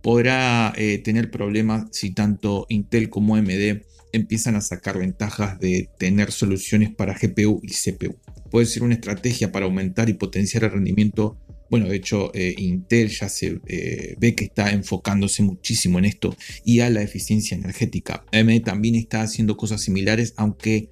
podrá 0.01 0.73
eh, 0.75 0.97
tener 0.97 1.29
problemas 1.29 1.85
si 1.91 2.09
tanto 2.09 2.65
Intel 2.69 3.11
como 3.11 3.35
AMD 3.35 3.83
empiezan 4.11 4.55
a 4.55 4.61
sacar 4.61 4.97
ventajas 4.97 5.59
de 5.59 5.87
tener 5.99 6.31
soluciones 6.31 6.89
para 6.89 7.13
GPU 7.13 7.61
y 7.61 7.67
CPU. 7.67 8.17
puede 8.49 8.65
ser 8.65 8.81
una 8.81 8.95
estrategia 8.95 9.51
para 9.51 9.67
aumentar 9.67 10.09
y 10.09 10.13
potenciar 10.13 10.63
el 10.63 10.71
rendimiento. 10.71 11.37
Bueno, 11.69 11.87
de 11.87 11.95
hecho, 11.95 12.31
eh, 12.33 12.55
Intel 12.57 13.09
ya 13.09 13.29
se 13.29 13.59
eh, 13.67 14.15
ve 14.19 14.33
que 14.33 14.45
está 14.45 14.71
enfocándose 14.71 15.43
muchísimo 15.43 15.99
en 15.99 16.05
esto 16.05 16.35
y 16.65 16.79
a 16.79 16.89
la 16.89 17.03
eficiencia 17.03 17.55
energética. 17.55 18.25
AMD 18.31 18.63
también 18.63 18.95
está 18.95 19.21
haciendo 19.21 19.55
cosas 19.55 19.81
similares, 19.81 20.33
aunque 20.35 20.89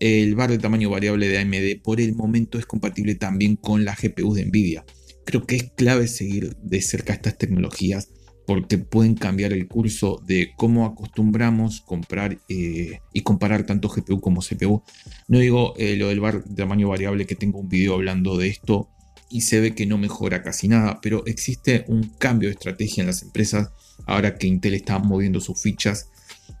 el 0.00 0.34
bar 0.34 0.50
de 0.50 0.58
tamaño 0.58 0.90
variable 0.90 1.28
de 1.28 1.38
AMD 1.38 1.82
por 1.82 2.00
el 2.00 2.14
momento 2.14 2.58
es 2.58 2.66
compatible 2.66 3.14
también 3.14 3.56
con 3.56 3.84
la 3.84 3.94
GPU 3.94 4.34
de 4.34 4.46
Nvidia. 4.46 4.84
Creo 5.24 5.46
que 5.46 5.56
es 5.56 5.70
clave 5.76 6.08
seguir 6.08 6.56
de 6.56 6.80
cerca 6.82 7.12
estas 7.12 7.38
tecnologías 7.38 8.10
porque 8.46 8.78
pueden 8.78 9.14
cambiar 9.14 9.52
el 9.52 9.66
curso 9.66 10.22
de 10.24 10.50
cómo 10.56 10.86
acostumbramos 10.86 11.80
comprar 11.80 12.38
eh, 12.48 13.00
y 13.12 13.22
comparar 13.22 13.66
tanto 13.66 13.88
GPU 13.88 14.20
como 14.20 14.40
CPU. 14.40 14.84
No 15.26 15.38
digo 15.38 15.74
lo 15.78 16.08
del 16.08 16.20
bar 16.20 16.44
de 16.44 16.54
tamaño 16.54 16.88
variable 16.88 17.26
que 17.26 17.34
tengo 17.34 17.58
un 17.58 17.68
video 17.68 17.94
hablando 17.94 18.36
de 18.36 18.48
esto 18.48 18.90
y 19.30 19.42
se 19.42 19.60
ve 19.60 19.74
que 19.74 19.86
no 19.86 19.98
mejora 19.98 20.42
casi 20.42 20.68
nada, 20.68 21.00
pero 21.00 21.24
existe 21.26 21.84
un 21.88 22.10
cambio 22.18 22.48
de 22.48 22.54
estrategia 22.54 23.02
en 23.02 23.08
las 23.08 23.22
empresas 23.22 23.70
ahora 24.06 24.36
que 24.36 24.46
Intel 24.46 24.74
está 24.74 24.98
moviendo 24.98 25.40
sus 25.40 25.60
fichas. 25.60 26.10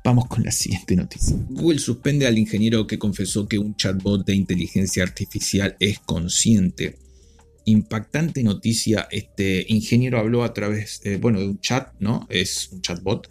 Vamos 0.04 0.26
con 0.26 0.44
la 0.44 0.52
siguiente 0.52 0.96
noticia. 0.96 1.36
Google 1.48 1.78
suspende 1.78 2.26
al 2.26 2.38
ingeniero 2.38 2.86
que 2.86 2.98
confesó 2.98 3.48
que 3.48 3.58
un 3.58 3.76
chatbot 3.76 4.24
de 4.24 4.34
inteligencia 4.34 5.02
artificial 5.02 5.76
es 5.80 5.98
consciente 6.00 6.98
impactante 7.66 8.42
noticia. 8.42 9.06
Este 9.10 9.66
ingeniero 9.68 10.18
habló 10.18 10.44
a 10.44 10.54
través, 10.54 11.00
eh, 11.04 11.18
bueno, 11.20 11.40
de 11.40 11.48
un 11.48 11.60
chat, 11.60 11.92
¿no? 12.00 12.26
Es 12.30 12.70
un 12.72 12.80
chatbot. 12.80 13.28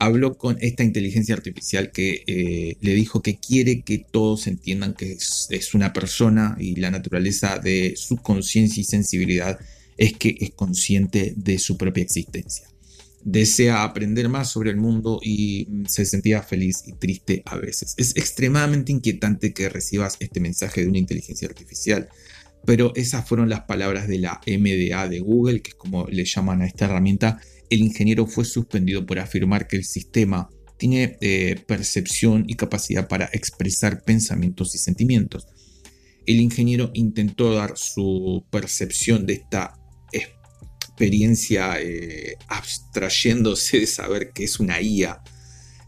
Habló 0.00 0.36
con 0.36 0.56
esta 0.60 0.82
inteligencia 0.82 1.34
artificial 1.34 1.92
que 1.92 2.24
eh, 2.26 2.76
le 2.80 2.94
dijo 2.94 3.22
que 3.22 3.38
quiere 3.38 3.82
que 3.82 3.98
todos 3.98 4.46
entiendan 4.46 4.94
que 4.94 5.12
es, 5.12 5.46
es 5.50 5.74
una 5.74 5.92
persona 5.92 6.56
y 6.58 6.76
la 6.76 6.90
naturaleza 6.90 7.58
de 7.58 7.94
su 7.96 8.16
conciencia 8.16 8.80
y 8.80 8.84
sensibilidad 8.84 9.60
es 9.96 10.14
que 10.14 10.36
es 10.40 10.50
consciente 10.52 11.34
de 11.36 11.58
su 11.58 11.76
propia 11.76 12.02
existencia. 12.02 12.66
Desea 13.22 13.84
aprender 13.84 14.30
más 14.30 14.50
sobre 14.50 14.70
el 14.70 14.78
mundo 14.78 15.20
y 15.22 15.68
se 15.86 16.06
sentía 16.06 16.42
feliz 16.42 16.82
y 16.86 16.92
triste 16.92 17.42
a 17.44 17.56
veces. 17.56 17.94
Es 17.98 18.16
extremadamente 18.16 18.92
inquietante 18.92 19.52
que 19.52 19.68
recibas 19.68 20.16
este 20.20 20.40
mensaje 20.40 20.80
de 20.80 20.88
una 20.88 20.98
inteligencia 20.98 21.46
artificial 21.46 22.08
pero 22.64 22.92
esas 22.94 23.26
fueron 23.26 23.48
las 23.48 23.62
palabras 23.62 24.06
de 24.08 24.18
la 24.18 24.40
MDA 24.46 25.08
de 25.08 25.20
Google, 25.20 25.62
que 25.62 25.70
es 25.70 25.74
como 25.74 26.06
le 26.06 26.24
llaman 26.24 26.62
a 26.62 26.66
esta 26.66 26.84
herramienta. 26.86 27.40
El 27.70 27.80
ingeniero 27.80 28.26
fue 28.26 28.44
suspendido 28.44 29.06
por 29.06 29.18
afirmar 29.18 29.66
que 29.66 29.76
el 29.76 29.84
sistema 29.84 30.50
tiene 30.76 31.16
eh, 31.20 31.56
percepción 31.66 32.44
y 32.46 32.54
capacidad 32.54 33.08
para 33.08 33.30
expresar 33.32 34.02
pensamientos 34.02 34.74
y 34.74 34.78
sentimientos. 34.78 35.46
El 36.26 36.40
ingeniero 36.40 36.90
intentó 36.94 37.54
dar 37.54 37.78
su 37.78 38.44
percepción 38.50 39.24
de 39.26 39.34
esta 39.34 39.78
experiencia 40.12 41.80
eh, 41.80 42.36
abstrayéndose 42.48 43.80
de 43.80 43.86
saber 43.86 44.32
que 44.32 44.44
es 44.44 44.60
una 44.60 44.80
IA 44.80 45.22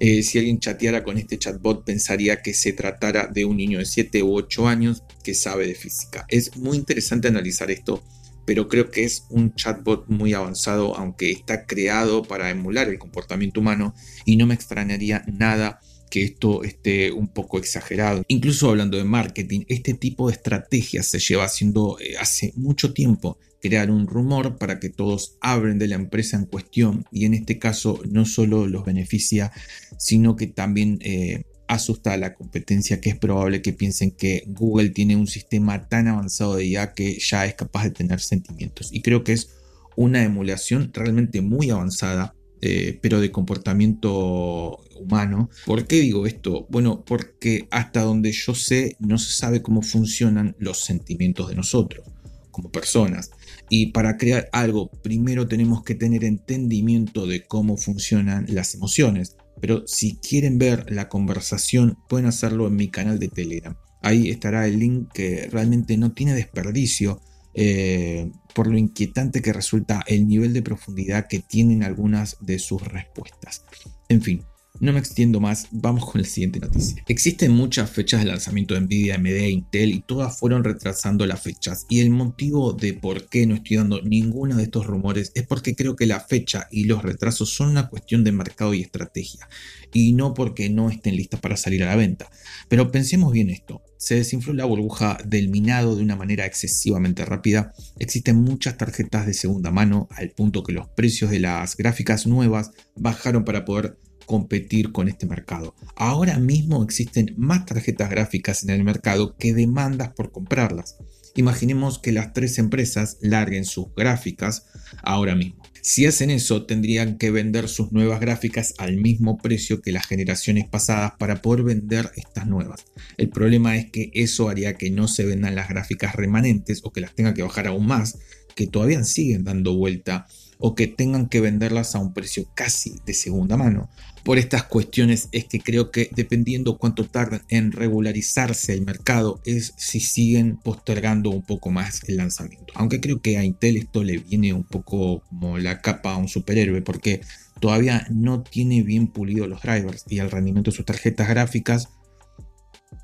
eh, 0.04 0.22
si 0.24 0.38
alguien 0.38 0.58
chateara 0.58 1.04
con 1.04 1.16
este 1.16 1.38
chatbot 1.38 1.84
pensaría 1.84 2.42
que 2.42 2.54
se 2.54 2.72
tratara 2.72 3.28
de 3.28 3.44
un 3.44 3.56
niño 3.56 3.78
de 3.78 3.84
7 3.84 4.22
u 4.24 4.34
8 4.34 4.66
años 4.66 5.04
que 5.22 5.32
sabe 5.32 5.66
de 5.68 5.76
física. 5.76 6.24
Es 6.28 6.56
muy 6.56 6.76
interesante 6.76 7.28
analizar 7.28 7.70
esto, 7.70 8.02
pero 8.44 8.68
creo 8.68 8.90
que 8.90 9.04
es 9.04 9.26
un 9.30 9.54
chatbot 9.54 10.08
muy 10.08 10.34
avanzado, 10.34 10.96
aunque 10.96 11.30
está 11.30 11.66
creado 11.66 12.22
para 12.22 12.50
emular 12.50 12.88
el 12.88 12.98
comportamiento 12.98 13.60
humano 13.60 13.94
y 14.24 14.36
no 14.36 14.46
me 14.46 14.54
extrañaría 14.54 15.24
nada 15.26 15.80
que 16.10 16.24
esto 16.24 16.62
esté 16.62 17.10
un 17.10 17.28
poco 17.28 17.58
exagerado. 17.58 18.22
Incluso 18.28 18.68
hablando 18.68 18.98
de 18.98 19.04
marketing, 19.04 19.62
este 19.68 19.94
tipo 19.94 20.28
de 20.28 20.34
estrategia 20.34 21.02
se 21.02 21.18
lleva 21.18 21.44
haciendo 21.44 21.98
eh, 22.00 22.16
hace 22.20 22.52
mucho 22.54 22.92
tiempo 22.92 23.38
crear 23.62 23.90
un 23.90 24.06
rumor 24.06 24.58
para 24.58 24.78
que 24.78 24.90
todos 24.90 25.38
hablen 25.40 25.78
de 25.78 25.88
la 25.88 25.94
empresa 25.94 26.36
en 26.36 26.46
cuestión 26.46 27.06
y 27.12 27.24
en 27.24 27.32
este 27.32 27.58
caso 27.58 28.02
no 28.10 28.26
solo 28.26 28.66
los 28.66 28.84
beneficia, 28.84 29.52
sino 29.98 30.36
que 30.36 30.48
también 30.48 30.98
eh, 31.00 31.44
asusta 31.74 32.12
a 32.12 32.16
la 32.16 32.34
competencia 32.34 33.00
que 33.00 33.10
es 33.10 33.16
probable 33.16 33.62
que 33.62 33.72
piensen 33.72 34.10
que 34.10 34.44
Google 34.46 34.90
tiene 34.90 35.16
un 35.16 35.26
sistema 35.26 35.88
tan 35.88 36.08
avanzado 36.08 36.56
de 36.56 36.66
IA 36.66 36.92
que 36.94 37.18
ya 37.18 37.46
es 37.46 37.54
capaz 37.54 37.84
de 37.84 37.90
tener 37.90 38.20
sentimientos. 38.20 38.88
Y 38.92 39.02
creo 39.02 39.24
que 39.24 39.32
es 39.32 39.50
una 39.96 40.22
emulación 40.22 40.90
realmente 40.92 41.40
muy 41.42 41.70
avanzada 41.70 42.34
eh, 42.64 42.96
pero 43.02 43.20
de 43.20 43.32
comportamiento 43.32 44.78
humano. 44.96 45.50
¿Por 45.66 45.84
qué 45.88 46.00
digo 46.00 46.28
esto? 46.28 46.68
Bueno, 46.70 47.02
porque 47.04 47.66
hasta 47.72 48.02
donde 48.02 48.30
yo 48.30 48.54
sé 48.54 48.96
no 49.00 49.18
se 49.18 49.32
sabe 49.32 49.62
cómo 49.62 49.82
funcionan 49.82 50.54
los 50.60 50.78
sentimientos 50.84 51.48
de 51.48 51.56
nosotros 51.56 52.06
como 52.52 52.70
personas. 52.70 53.32
Y 53.68 53.86
para 53.86 54.16
crear 54.16 54.48
algo, 54.52 54.88
primero 55.02 55.48
tenemos 55.48 55.82
que 55.82 55.96
tener 55.96 56.22
entendimiento 56.22 57.26
de 57.26 57.42
cómo 57.42 57.76
funcionan 57.76 58.46
las 58.48 58.76
emociones. 58.76 59.36
Pero 59.62 59.84
si 59.86 60.16
quieren 60.16 60.58
ver 60.58 60.90
la 60.90 61.08
conversación, 61.08 61.96
pueden 62.08 62.26
hacerlo 62.26 62.66
en 62.66 62.74
mi 62.74 62.88
canal 62.88 63.20
de 63.20 63.28
Telegram. 63.28 63.76
Ahí 64.02 64.28
estará 64.28 64.66
el 64.66 64.80
link 64.80 65.12
que 65.12 65.48
realmente 65.52 65.96
no 65.96 66.10
tiene 66.12 66.34
desperdicio. 66.34 67.20
Eh, 67.54 68.32
por 68.54 68.66
lo 68.66 68.76
inquietante 68.76 69.40
que 69.40 69.52
resulta 69.52 70.02
el 70.08 70.26
nivel 70.26 70.52
de 70.52 70.62
profundidad 70.62 71.28
que 71.28 71.38
tienen 71.38 71.84
algunas 71.84 72.38
de 72.40 72.58
sus 72.58 72.82
respuestas. 72.82 73.64
En 74.08 74.20
fin, 74.20 74.42
no 74.82 74.92
me 74.92 74.98
extiendo 74.98 75.38
más, 75.38 75.68
vamos 75.70 76.10
con 76.10 76.20
la 76.20 76.26
siguiente 76.26 76.58
noticia. 76.58 77.04
Existen 77.06 77.52
muchas 77.52 77.88
fechas 77.88 78.20
de 78.20 78.26
lanzamiento 78.26 78.74
de 78.74 78.80
Nvidia, 78.80 79.14
AMD 79.14 79.26
e 79.26 79.50
Intel 79.50 79.92
y 79.92 80.00
todas 80.00 80.36
fueron 80.36 80.64
retrasando 80.64 81.24
las 81.24 81.40
fechas. 81.40 81.86
Y 81.88 82.00
el 82.00 82.10
motivo 82.10 82.72
de 82.72 82.92
por 82.92 83.28
qué 83.28 83.46
no 83.46 83.54
estoy 83.54 83.76
dando 83.76 84.02
ninguno 84.02 84.56
de 84.56 84.64
estos 84.64 84.84
rumores 84.84 85.30
es 85.36 85.46
porque 85.46 85.76
creo 85.76 85.94
que 85.94 86.06
la 86.06 86.18
fecha 86.18 86.66
y 86.72 86.84
los 86.84 87.04
retrasos 87.04 87.50
son 87.50 87.68
una 87.68 87.88
cuestión 87.88 88.24
de 88.24 88.32
mercado 88.32 88.74
y 88.74 88.80
estrategia. 88.80 89.48
Y 89.92 90.14
no 90.14 90.34
porque 90.34 90.68
no 90.68 90.90
estén 90.90 91.14
listas 91.14 91.38
para 91.38 91.56
salir 91.56 91.84
a 91.84 91.86
la 91.86 91.96
venta. 91.96 92.28
Pero 92.68 92.90
pensemos 92.90 93.32
bien 93.32 93.50
esto. 93.50 93.82
Se 93.98 94.16
desinfló 94.16 94.52
la 94.52 94.64
burbuja 94.64 95.16
del 95.24 95.48
minado 95.48 95.94
de 95.94 96.02
una 96.02 96.16
manera 96.16 96.44
excesivamente 96.44 97.24
rápida. 97.24 97.72
Existen 98.00 98.34
muchas 98.34 98.76
tarjetas 98.78 99.26
de 99.26 99.34
segunda 99.34 99.70
mano 99.70 100.08
al 100.10 100.30
punto 100.30 100.64
que 100.64 100.72
los 100.72 100.88
precios 100.88 101.30
de 101.30 101.38
las 101.38 101.76
gráficas 101.76 102.26
nuevas 102.26 102.72
bajaron 102.96 103.44
para 103.44 103.64
poder 103.64 103.96
competir 104.26 104.92
con 104.92 105.08
este 105.08 105.26
mercado. 105.26 105.74
Ahora 105.96 106.38
mismo 106.38 106.82
existen 106.82 107.34
más 107.36 107.66
tarjetas 107.66 108.10
gráficas 108.10 108.62
en 108.64 108.70
el 108.70 108.84
mercado 108.84 109.36
que 109.36 109.54
demandas 109.54 110.10
por 110.10 110.32
comprarlas. 110.32 110.96
Imaginemos 111.34 111.98
que 111.98 112.12
las 112.12 112.32
tres 112.34 112.58
empresas 112.58 113.16
larguen 113.22 113.64
sus 113.64 113.86
gráficas 113.94 114.66
ahora 115.02 115.34
mismo. 115.34 115.62
Si 115.80 116.06
hacen 116.06 116.30
eso, 116.30 116.64
tendrían 116.64 117.18
que 117.18 117.32
vender 117.32 117.68
sus 117.68 117.90
nuevas 117.90 118.20
gráficas 118.20 118.74
al 118.78 118.98
mismo 118.98 119.38
precio 119.38 119.80
que 119.80 119.90
las 119.90 120.06
generaciones 120.06 120.68
pasadas 120.68 121.14
para 121.18 121.42
poder 121.42 121.64
vender 121.64 122.12
estas 122.16 122.46
nuevas. 122.46 122.84
El 123.16 123.30
problema 123.30 123.76
es 123.76 123.90
que 123.90 124.10
eso 124.14 124.48
haría 124.48 124.74
que 124.74 124.90
no 124.90 125.08
se 125.08 125.24
vendan 125.24 125.56
las 125.56 125.68
gráficas 125.68 126.14
remanentes 126.14 126.82
o 126.84 126.92
que 126.92 127.00
las 127.00 127.14
tenga 127.14 127.34
que 127.34 127.42
bajar 127.42 127.66
aún 127.66 127.86
más, 127.86 128.18
que 128.54 128.66
todavía 128.68 129.02
siguen 129.02 129.42
dando 129.42 129.74
vuelta 129.74 130.26
o 130.58 130.76
que 130.76 130.86
tengan 130.86 131.28
que 131.28 131.40
venderlas 131.40 131.96
a 131.96 131.98
un 131.98 132.14
precio 132.14 132.46
casi 132.54 133.00
de 133.04 133.14
segunda 133.14 133.56
mano. 133.56 133.90
Por 134.24 134.38
estas 134.38 134.62
cuestiones 134.64 135.28
es 135.32 135.46
que 135.46 135.58
creo 135.58 135.90
que 135.90 136.08
dependiendo 136.14 136.78
cuánto 136.78 137.04
tardan 137.04 137.42
en 137.48 137.72
regularizarse 137.72 138.72
el 138.72 138.82
mercado 138.82 139.40
es 139.44 139.74
si 139.76 139.98
siguen 139.98 140.58
postergando 140.58 141.30
un 141.30 141.42
poco 141.42 141.70
más 141.70 142.02
el 142.06 142.18
lanzamiento. 142.18 142.72
Aunque 142.76 143.00
creo 143.00 143.20
que 143.20 143.36
a 143.36 143.44
Intel 143.44 143.76
esto 143.76 144.04
le 144.04 144.18
viene 144.18 144.52
un 144.52 144.62
poco 144.62 145.22
como 145.28 145.58
la 145.58 145.80
capa 145.80 146.12
a 146.12 146.18
un 146.18 146.28
superhéroe 146.28 146.82
porque 146.82 147.20
todavía 147.58 148.06
no 148.10 148.42
tiene 148.42 148.82
bien 148.82 149.08
pulido 149.08 149.48
los 149.48 149.62
drivers 149.62 150.04
y 150.08 150.18
el 150.18 150.30
rendimiento 150.30 150.70
de 150.70 150.76
sus 150.76 150.86
tarjetas 150.86 151.28
gráficas 151.28 151.88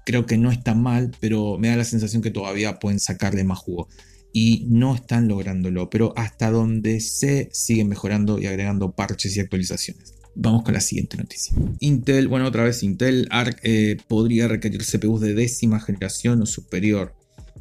creo 0.07 0.25
que 0.25 0.39
no 0.39 0.51
está 0.51 0.75
mal, 0.75 1.11
pero 1.21 1.59
me 1.59 1.69
da 1.69 1.77
la 1.77 1.85
sensación 1.85 2.23
que 2.23 2.31
todavía 2.31 2.79
pueden 2.79 3.01
sacarle 3.01 3.45
más 3.45 3.59
jugo 3.59 3.89
y 4.33 4.67
no 4.71 4.95
están 4.95 5.29
lográndolo, 5.29 5.91
pero 5.91 6.13
hasta 6.17 6.51
donde 6.51 7.01
se 7.01 7.49
siguen 7.53 7.89
mejorando 7.89 8.39
y 8.39 8.47
agregando 8.47 8.93
parches 8.93 9.37
y 9.37 9.41
actualizaciones. 9.41 10.18
Vamos 10.41 10.63
con 10.63 10.73
la 10.73 10.81
siguiente 10.81 11.17
noticia. 11.17 11.53
Intel, 11.81 12.29
bueno, 12.29 12.47
otra 12.47 12.63
vez 12.63 12.85
Intel 12.85 13.27
Arc 13.33 13.59
eh, 13.65 13.97
podría 14.07 14.47
requerir 14.47 14.85
CPUs 14.85 15.21
de 15.21 15.35
décima 15.35 15.81
generación 15.81 16.41
o 16.41 16.47
superior. 16.47 17.13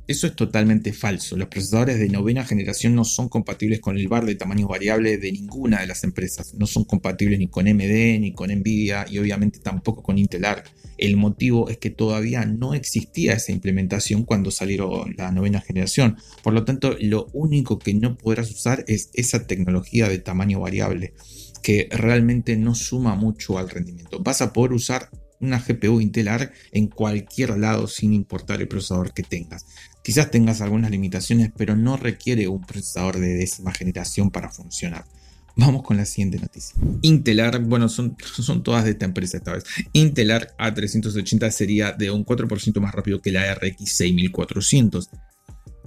Eso 0.08 0.28
es 0.28 0.36
totalmente 0.36 0.94
falso. 0.94 1.36
Los 1.38 1.48
procesadores 1.48 1.98
de 1.98 2.08
novena 2.08 2.46
generación 2.46 2.94
no 2.94 3.04
son 3.04 3.30
compatibles 3.30 3.80
con 3.80 3.98
el 3.98 4.08
bar 4.08 4.26
de 4.26 4.36
tamaño 4.36 4.68
variable 4.68 5.18
de 5.18 5.32
ninguna 5.32 5.82
de 5.82 5.88
las 5.88 6.04
empresas. 6.04 6.54
No 6.54 6.68
son 6.68 6.84
compatibles 6.84 7.40
ni 7.40 7.48
con 7.48 7.66
MD, 7.66 8.20
ni 8.20 8.32
con 8.32 8.52
Nvidia 8.52 9.08
y 9.10 9.18
obviamente 9.18 9.58
tampoco 9.58 10.04
con 10.04 10.20
Intel 10.20 10.46
Arc. 10.46 10.72
El 11.00 11.18
motivo 11.18 11.70
es 11.70 11.78
que 11.78 11.90
todavía 11.90 12.46
no 12.46 12.76
existía 12.76 13.34
esa 13.34 13.52
implementación 13.52 14.24
cuando 14.24 14.52
salieron 14.52 15.16
la 15.18 15.32
novena 15.32 15.62
generación. 15.62 16.18
Por 16.44 16.54
lo 16.54 16.64
tanto, 16.64 16.96
lo 17.00 17.28
único 17.34 17.80
que 17.80 17.96
no 17.96 18.18
podrás 18.18 18.52
usar 18.52 18.86
es 18.88 19.10
esa 19.14 19.46
tecnología 19.48 20.08
de 20.08 20.20
tamaño 20.20 20.60
variable, 20.60 21.14
que 21.58 21.90
realmente 21.92 22.58
no 22.58 22.76
suma 22.76 23.16
mucho 23.16 23.58
al 23.58 23.70
rendimiento. 23.70 24.20
Vas 24.22 24.42
a 24.42 24.54
poder 24.54 24.74
usar 24.74 25.10
una 25.40 25.60
GPU 25.60 26.02
Intel 26.02 26.28
Arc 26.28 26.54
en 26.72 26.88
cualquier 26.88 27.58
lado 27.58 27.88
sin 27.88 28.14
importar 28.14 28.62
el 28.62 28.68
procesador 28.68 29.14
que 29.14 29.24
tengas. 29.24 29.66
Quizás 30.04 30.32
tengas 30.32 30.62
algunas 30.62 30.92
limitaciones, 30.92 31.52
pero 31.56 31.76
no 31.76 31.98
requiere 31.98 32.48
un 32.48 32.62
procesador 32.62 33.20
de 33.20 33.36
décima 33.36 33.74
generación 33.74 34.32
para 34.32 34.50
funcionar. 34.50 35.06
Vamos 35.58 35.82
con 35.82 35.98
la 35.98 36.06
siguiente 36.06 36.40
noticia. 36.40 36.76
Intelar, 37.02 37.60
bueno, 37.64 37.90
son, 37.90 38.16
todas 38.64 38.86
de 38.86 38.92
esta 38.92 39.06
empresa 39.06 39.38
esta 39.38 39.54
vez. 39.54 39.64
Intelar 39.92 40.56
A380 40.60 41.50
sería 41.50 41.92
de 41.94 42.12
un 42.12 42.24
4% 42.24 42.80
más 42.80 42.94
rápido 42.94 43.22
que 43.22 43.32
la 43.32 43.54
RX 43.56 43.92
6400. 43.92 45.10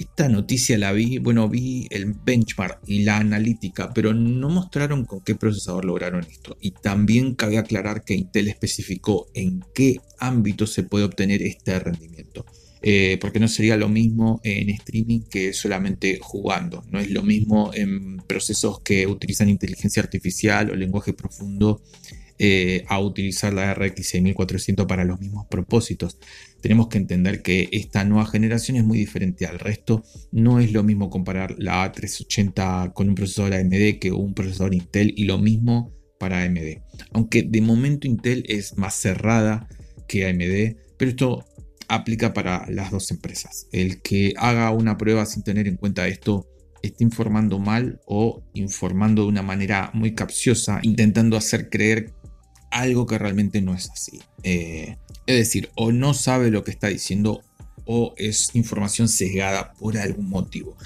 Esta 0.00 0.30
noticia 0.30 0.78
la 0.78 0.92
vi, 0.92 1.18
bueno, 1.18 1.46
vi 1.46 1.86
el 1.90 2.14
benchmark 2.14 2.80
y 2.86 3.02
la 3.02 3.18
analítica, 3.18 3.92
pero 3.92 4.14
no 4.14 4.48
mostraron 4.48 5.04
con 5.04 5.20
qué 5.20 5.34
procesador 5.34 5.84
lograron 5.84 6.24
esto. 6.24 6.56
Y 6.58 6.70
también 6.70 7.34
cabe 7.34 7.58
aclarar 7.58 8.02
que 8.02 8.14
Intel 8.14 8.48
especificó 8.48 9.26
en 9.34 9.62
qué 9.74 10.00
ámbito 10.18 10.66
se 10.66 10.84
puede 10.84 11.04
obtener 11.04 11.42
este 11.42 11.78
rendimiento. 11.78 12.46
Eh, 12.80 13.18
porque 13.20 13.40
no 13.40 13.46
sería 13.46 13.76
lo 13.76 13.90
mismo 13.90 14.40
en 14.42 14.70
streaming 14.70 15.20
que 15.30 15.52
solamente 15.52 16.18
jugando. 16.22 16.82
No 16.88 16.98
es 16.98 17.10
lo 17.10 17.22
mismo 17.22 17.70
en 17.74 18.22
procesos 18.26 18.80
que 18.80 19.06
utilizan 19.06 19.50
inteligencia 19.50 20.02
artificial 20.02 20.70
o 20.70 20.76
lenguaje 20.76 21.12
profundo 21.12 21.82
eh, 22.42 22.84
a 22.88 22.98
utilizar 23.00 23.52
la 23.52 23.74
RX 23.74 24.06
6400 24.08 24.86
para 24.86 25.04
los 25.04 25.20
mismos 25.20 25.44
propósitos. 25.50 26.16
Tenemos 26.62 26.88
que 26.88 26.96
entender 26.96 27.42
que 27.42 27.68
esta 27.70 28.02
nueva 28.04 28.24
generación 28.24 28.78
es 28.78 28.84
muy 28.84 28.96
diferente 28.96 29.44
al 29.44 29.58
resto. 29.58 30.02
No 30.32 30.58
es 30.58 30.72
lo 30.72 30.82
mismo 30.82 31.10
comparar 31.10 31.54
la 31.58 31.84
A380 31.84 32.94
con 32.94 33.10
un 33.10 33.14
procesador 33.14 33.52
AMD 33.52 33.98
que 34.00 34.10
un 34.10 34.32
procesador 34.32 34.72
Intel 34.72 35.12
y 35.14 35.24
lo 35.24 35.36
mismo 35.36 35.92
para 36.18 36.42
AMD. 36.42 36.78
Aunque 37.12 37.42
de 37.42 37.60
momento 37.60 38.06
Intel 38.06 38.46
es 38.48 38.78
más 38.78 38.94
cerrada 38.94 39.68
que 40.08 40.26
AMD, 40.26 40.78
pero 40.96 41.10
esto 41.10 41.44
aplica 41.88 42.32
para 42.32 42.64
las 42.70 42.90
dos 42.90 43.10
empresas. 43.10 43.66
El 43.70 44.00
que 44.00 44.32
haga 44.38 44.70
una 44.70 44.96
prueba 44.96 45.26
sin 45.26 45.42
tener 45.42 45.68
en 45.68 45.76
cuenta 45.76 46.08
esto 46.08 46.46
está 46.82 47.04
informando 47.04 47.58
mal 47.58 48.00
o 48.06 48.42
informando 48.54 49.24
de 49.24 49.28
una 49.28 49.42
manera 49.42 49.90
muy 49.92 50.14
capciosa, 50.14 50.80
intentando 50.82 51.36
hacer 51.36 51.68
creer 51.68 52.14
algo 52.70 53.06
que 53.06 53.18
realmente 53.18 53.60
no 53.62 53.74
es 53.74 53.90
así. 53.90 54.20
Eh, 54.42 54.96
es 55.26 55.36
decir, 55.36 55.70
o 55.74 55.92
no 55.92 56.14
sabe 56.14 56.50
lo 56.50 56.64
que 56.64 56.70
está 56.70 56.88
diciendo 56.88 57.42
o 57.84 58.14
es 58.16 58.50
información 58.54 59.08
sesgada 59.08 59.72
por 59.74 59.98
algún 59.98 60.28
motivo. 60.28 60.76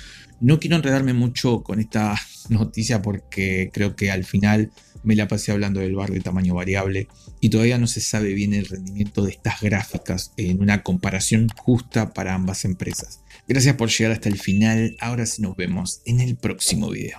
No 0.40 0.58
quiero 0.58 0.76
enredarme 0.76 1.12
mucho 1.12 1.62
con 1.62 1.80
esta 1.80 2.14
noticia 2.48 3.02
porque 3.02 3.70
creo 3.72 3.96
que 3.96 4.10
al 4.10 4.24
final 4.24 4.72
me 5.02 5.16
la 5.16 5.28
pasé 5.28 5.52
hablando 5.52 5.80
del 5.80 5.94
bar 5.94 6.10
de 6.10 6.20
tamaño 6.20 6.54
variable 6.54 7.08
y 7.40 7.50
todavía 7.50 7.78
no 7.78 7.86
se 7.86 8.00
sabe 8.00 8.32
bien 8.32 8.54
el 8.54 8.66
rendimiento 8.66 9.22
de 9.22 9.32
estas 9.32 9.60
gráficas 9.60 10.32
en 10.38 10.62
una 10.62 10.82
comparación 10.82 11.48
justa 11.56 12.14
para 12.14 12.34
ambas 12.34 12.64
empresas. 12.64 13.20
Gracias 13.46 13.76
por 13.76 13.90
llegar 13.90 14.12
hasta 14.12 14.30
el 14.30 14.38
final, 14.38 14.96
ahora 15.00 15.26
sí 15.26 15.42
nos 15.42 15.54
vemos 15.56 16.00
en 16.06 16.20
el 16.20 16.36
próximo 16.36 16.88
video. 16.88 17.12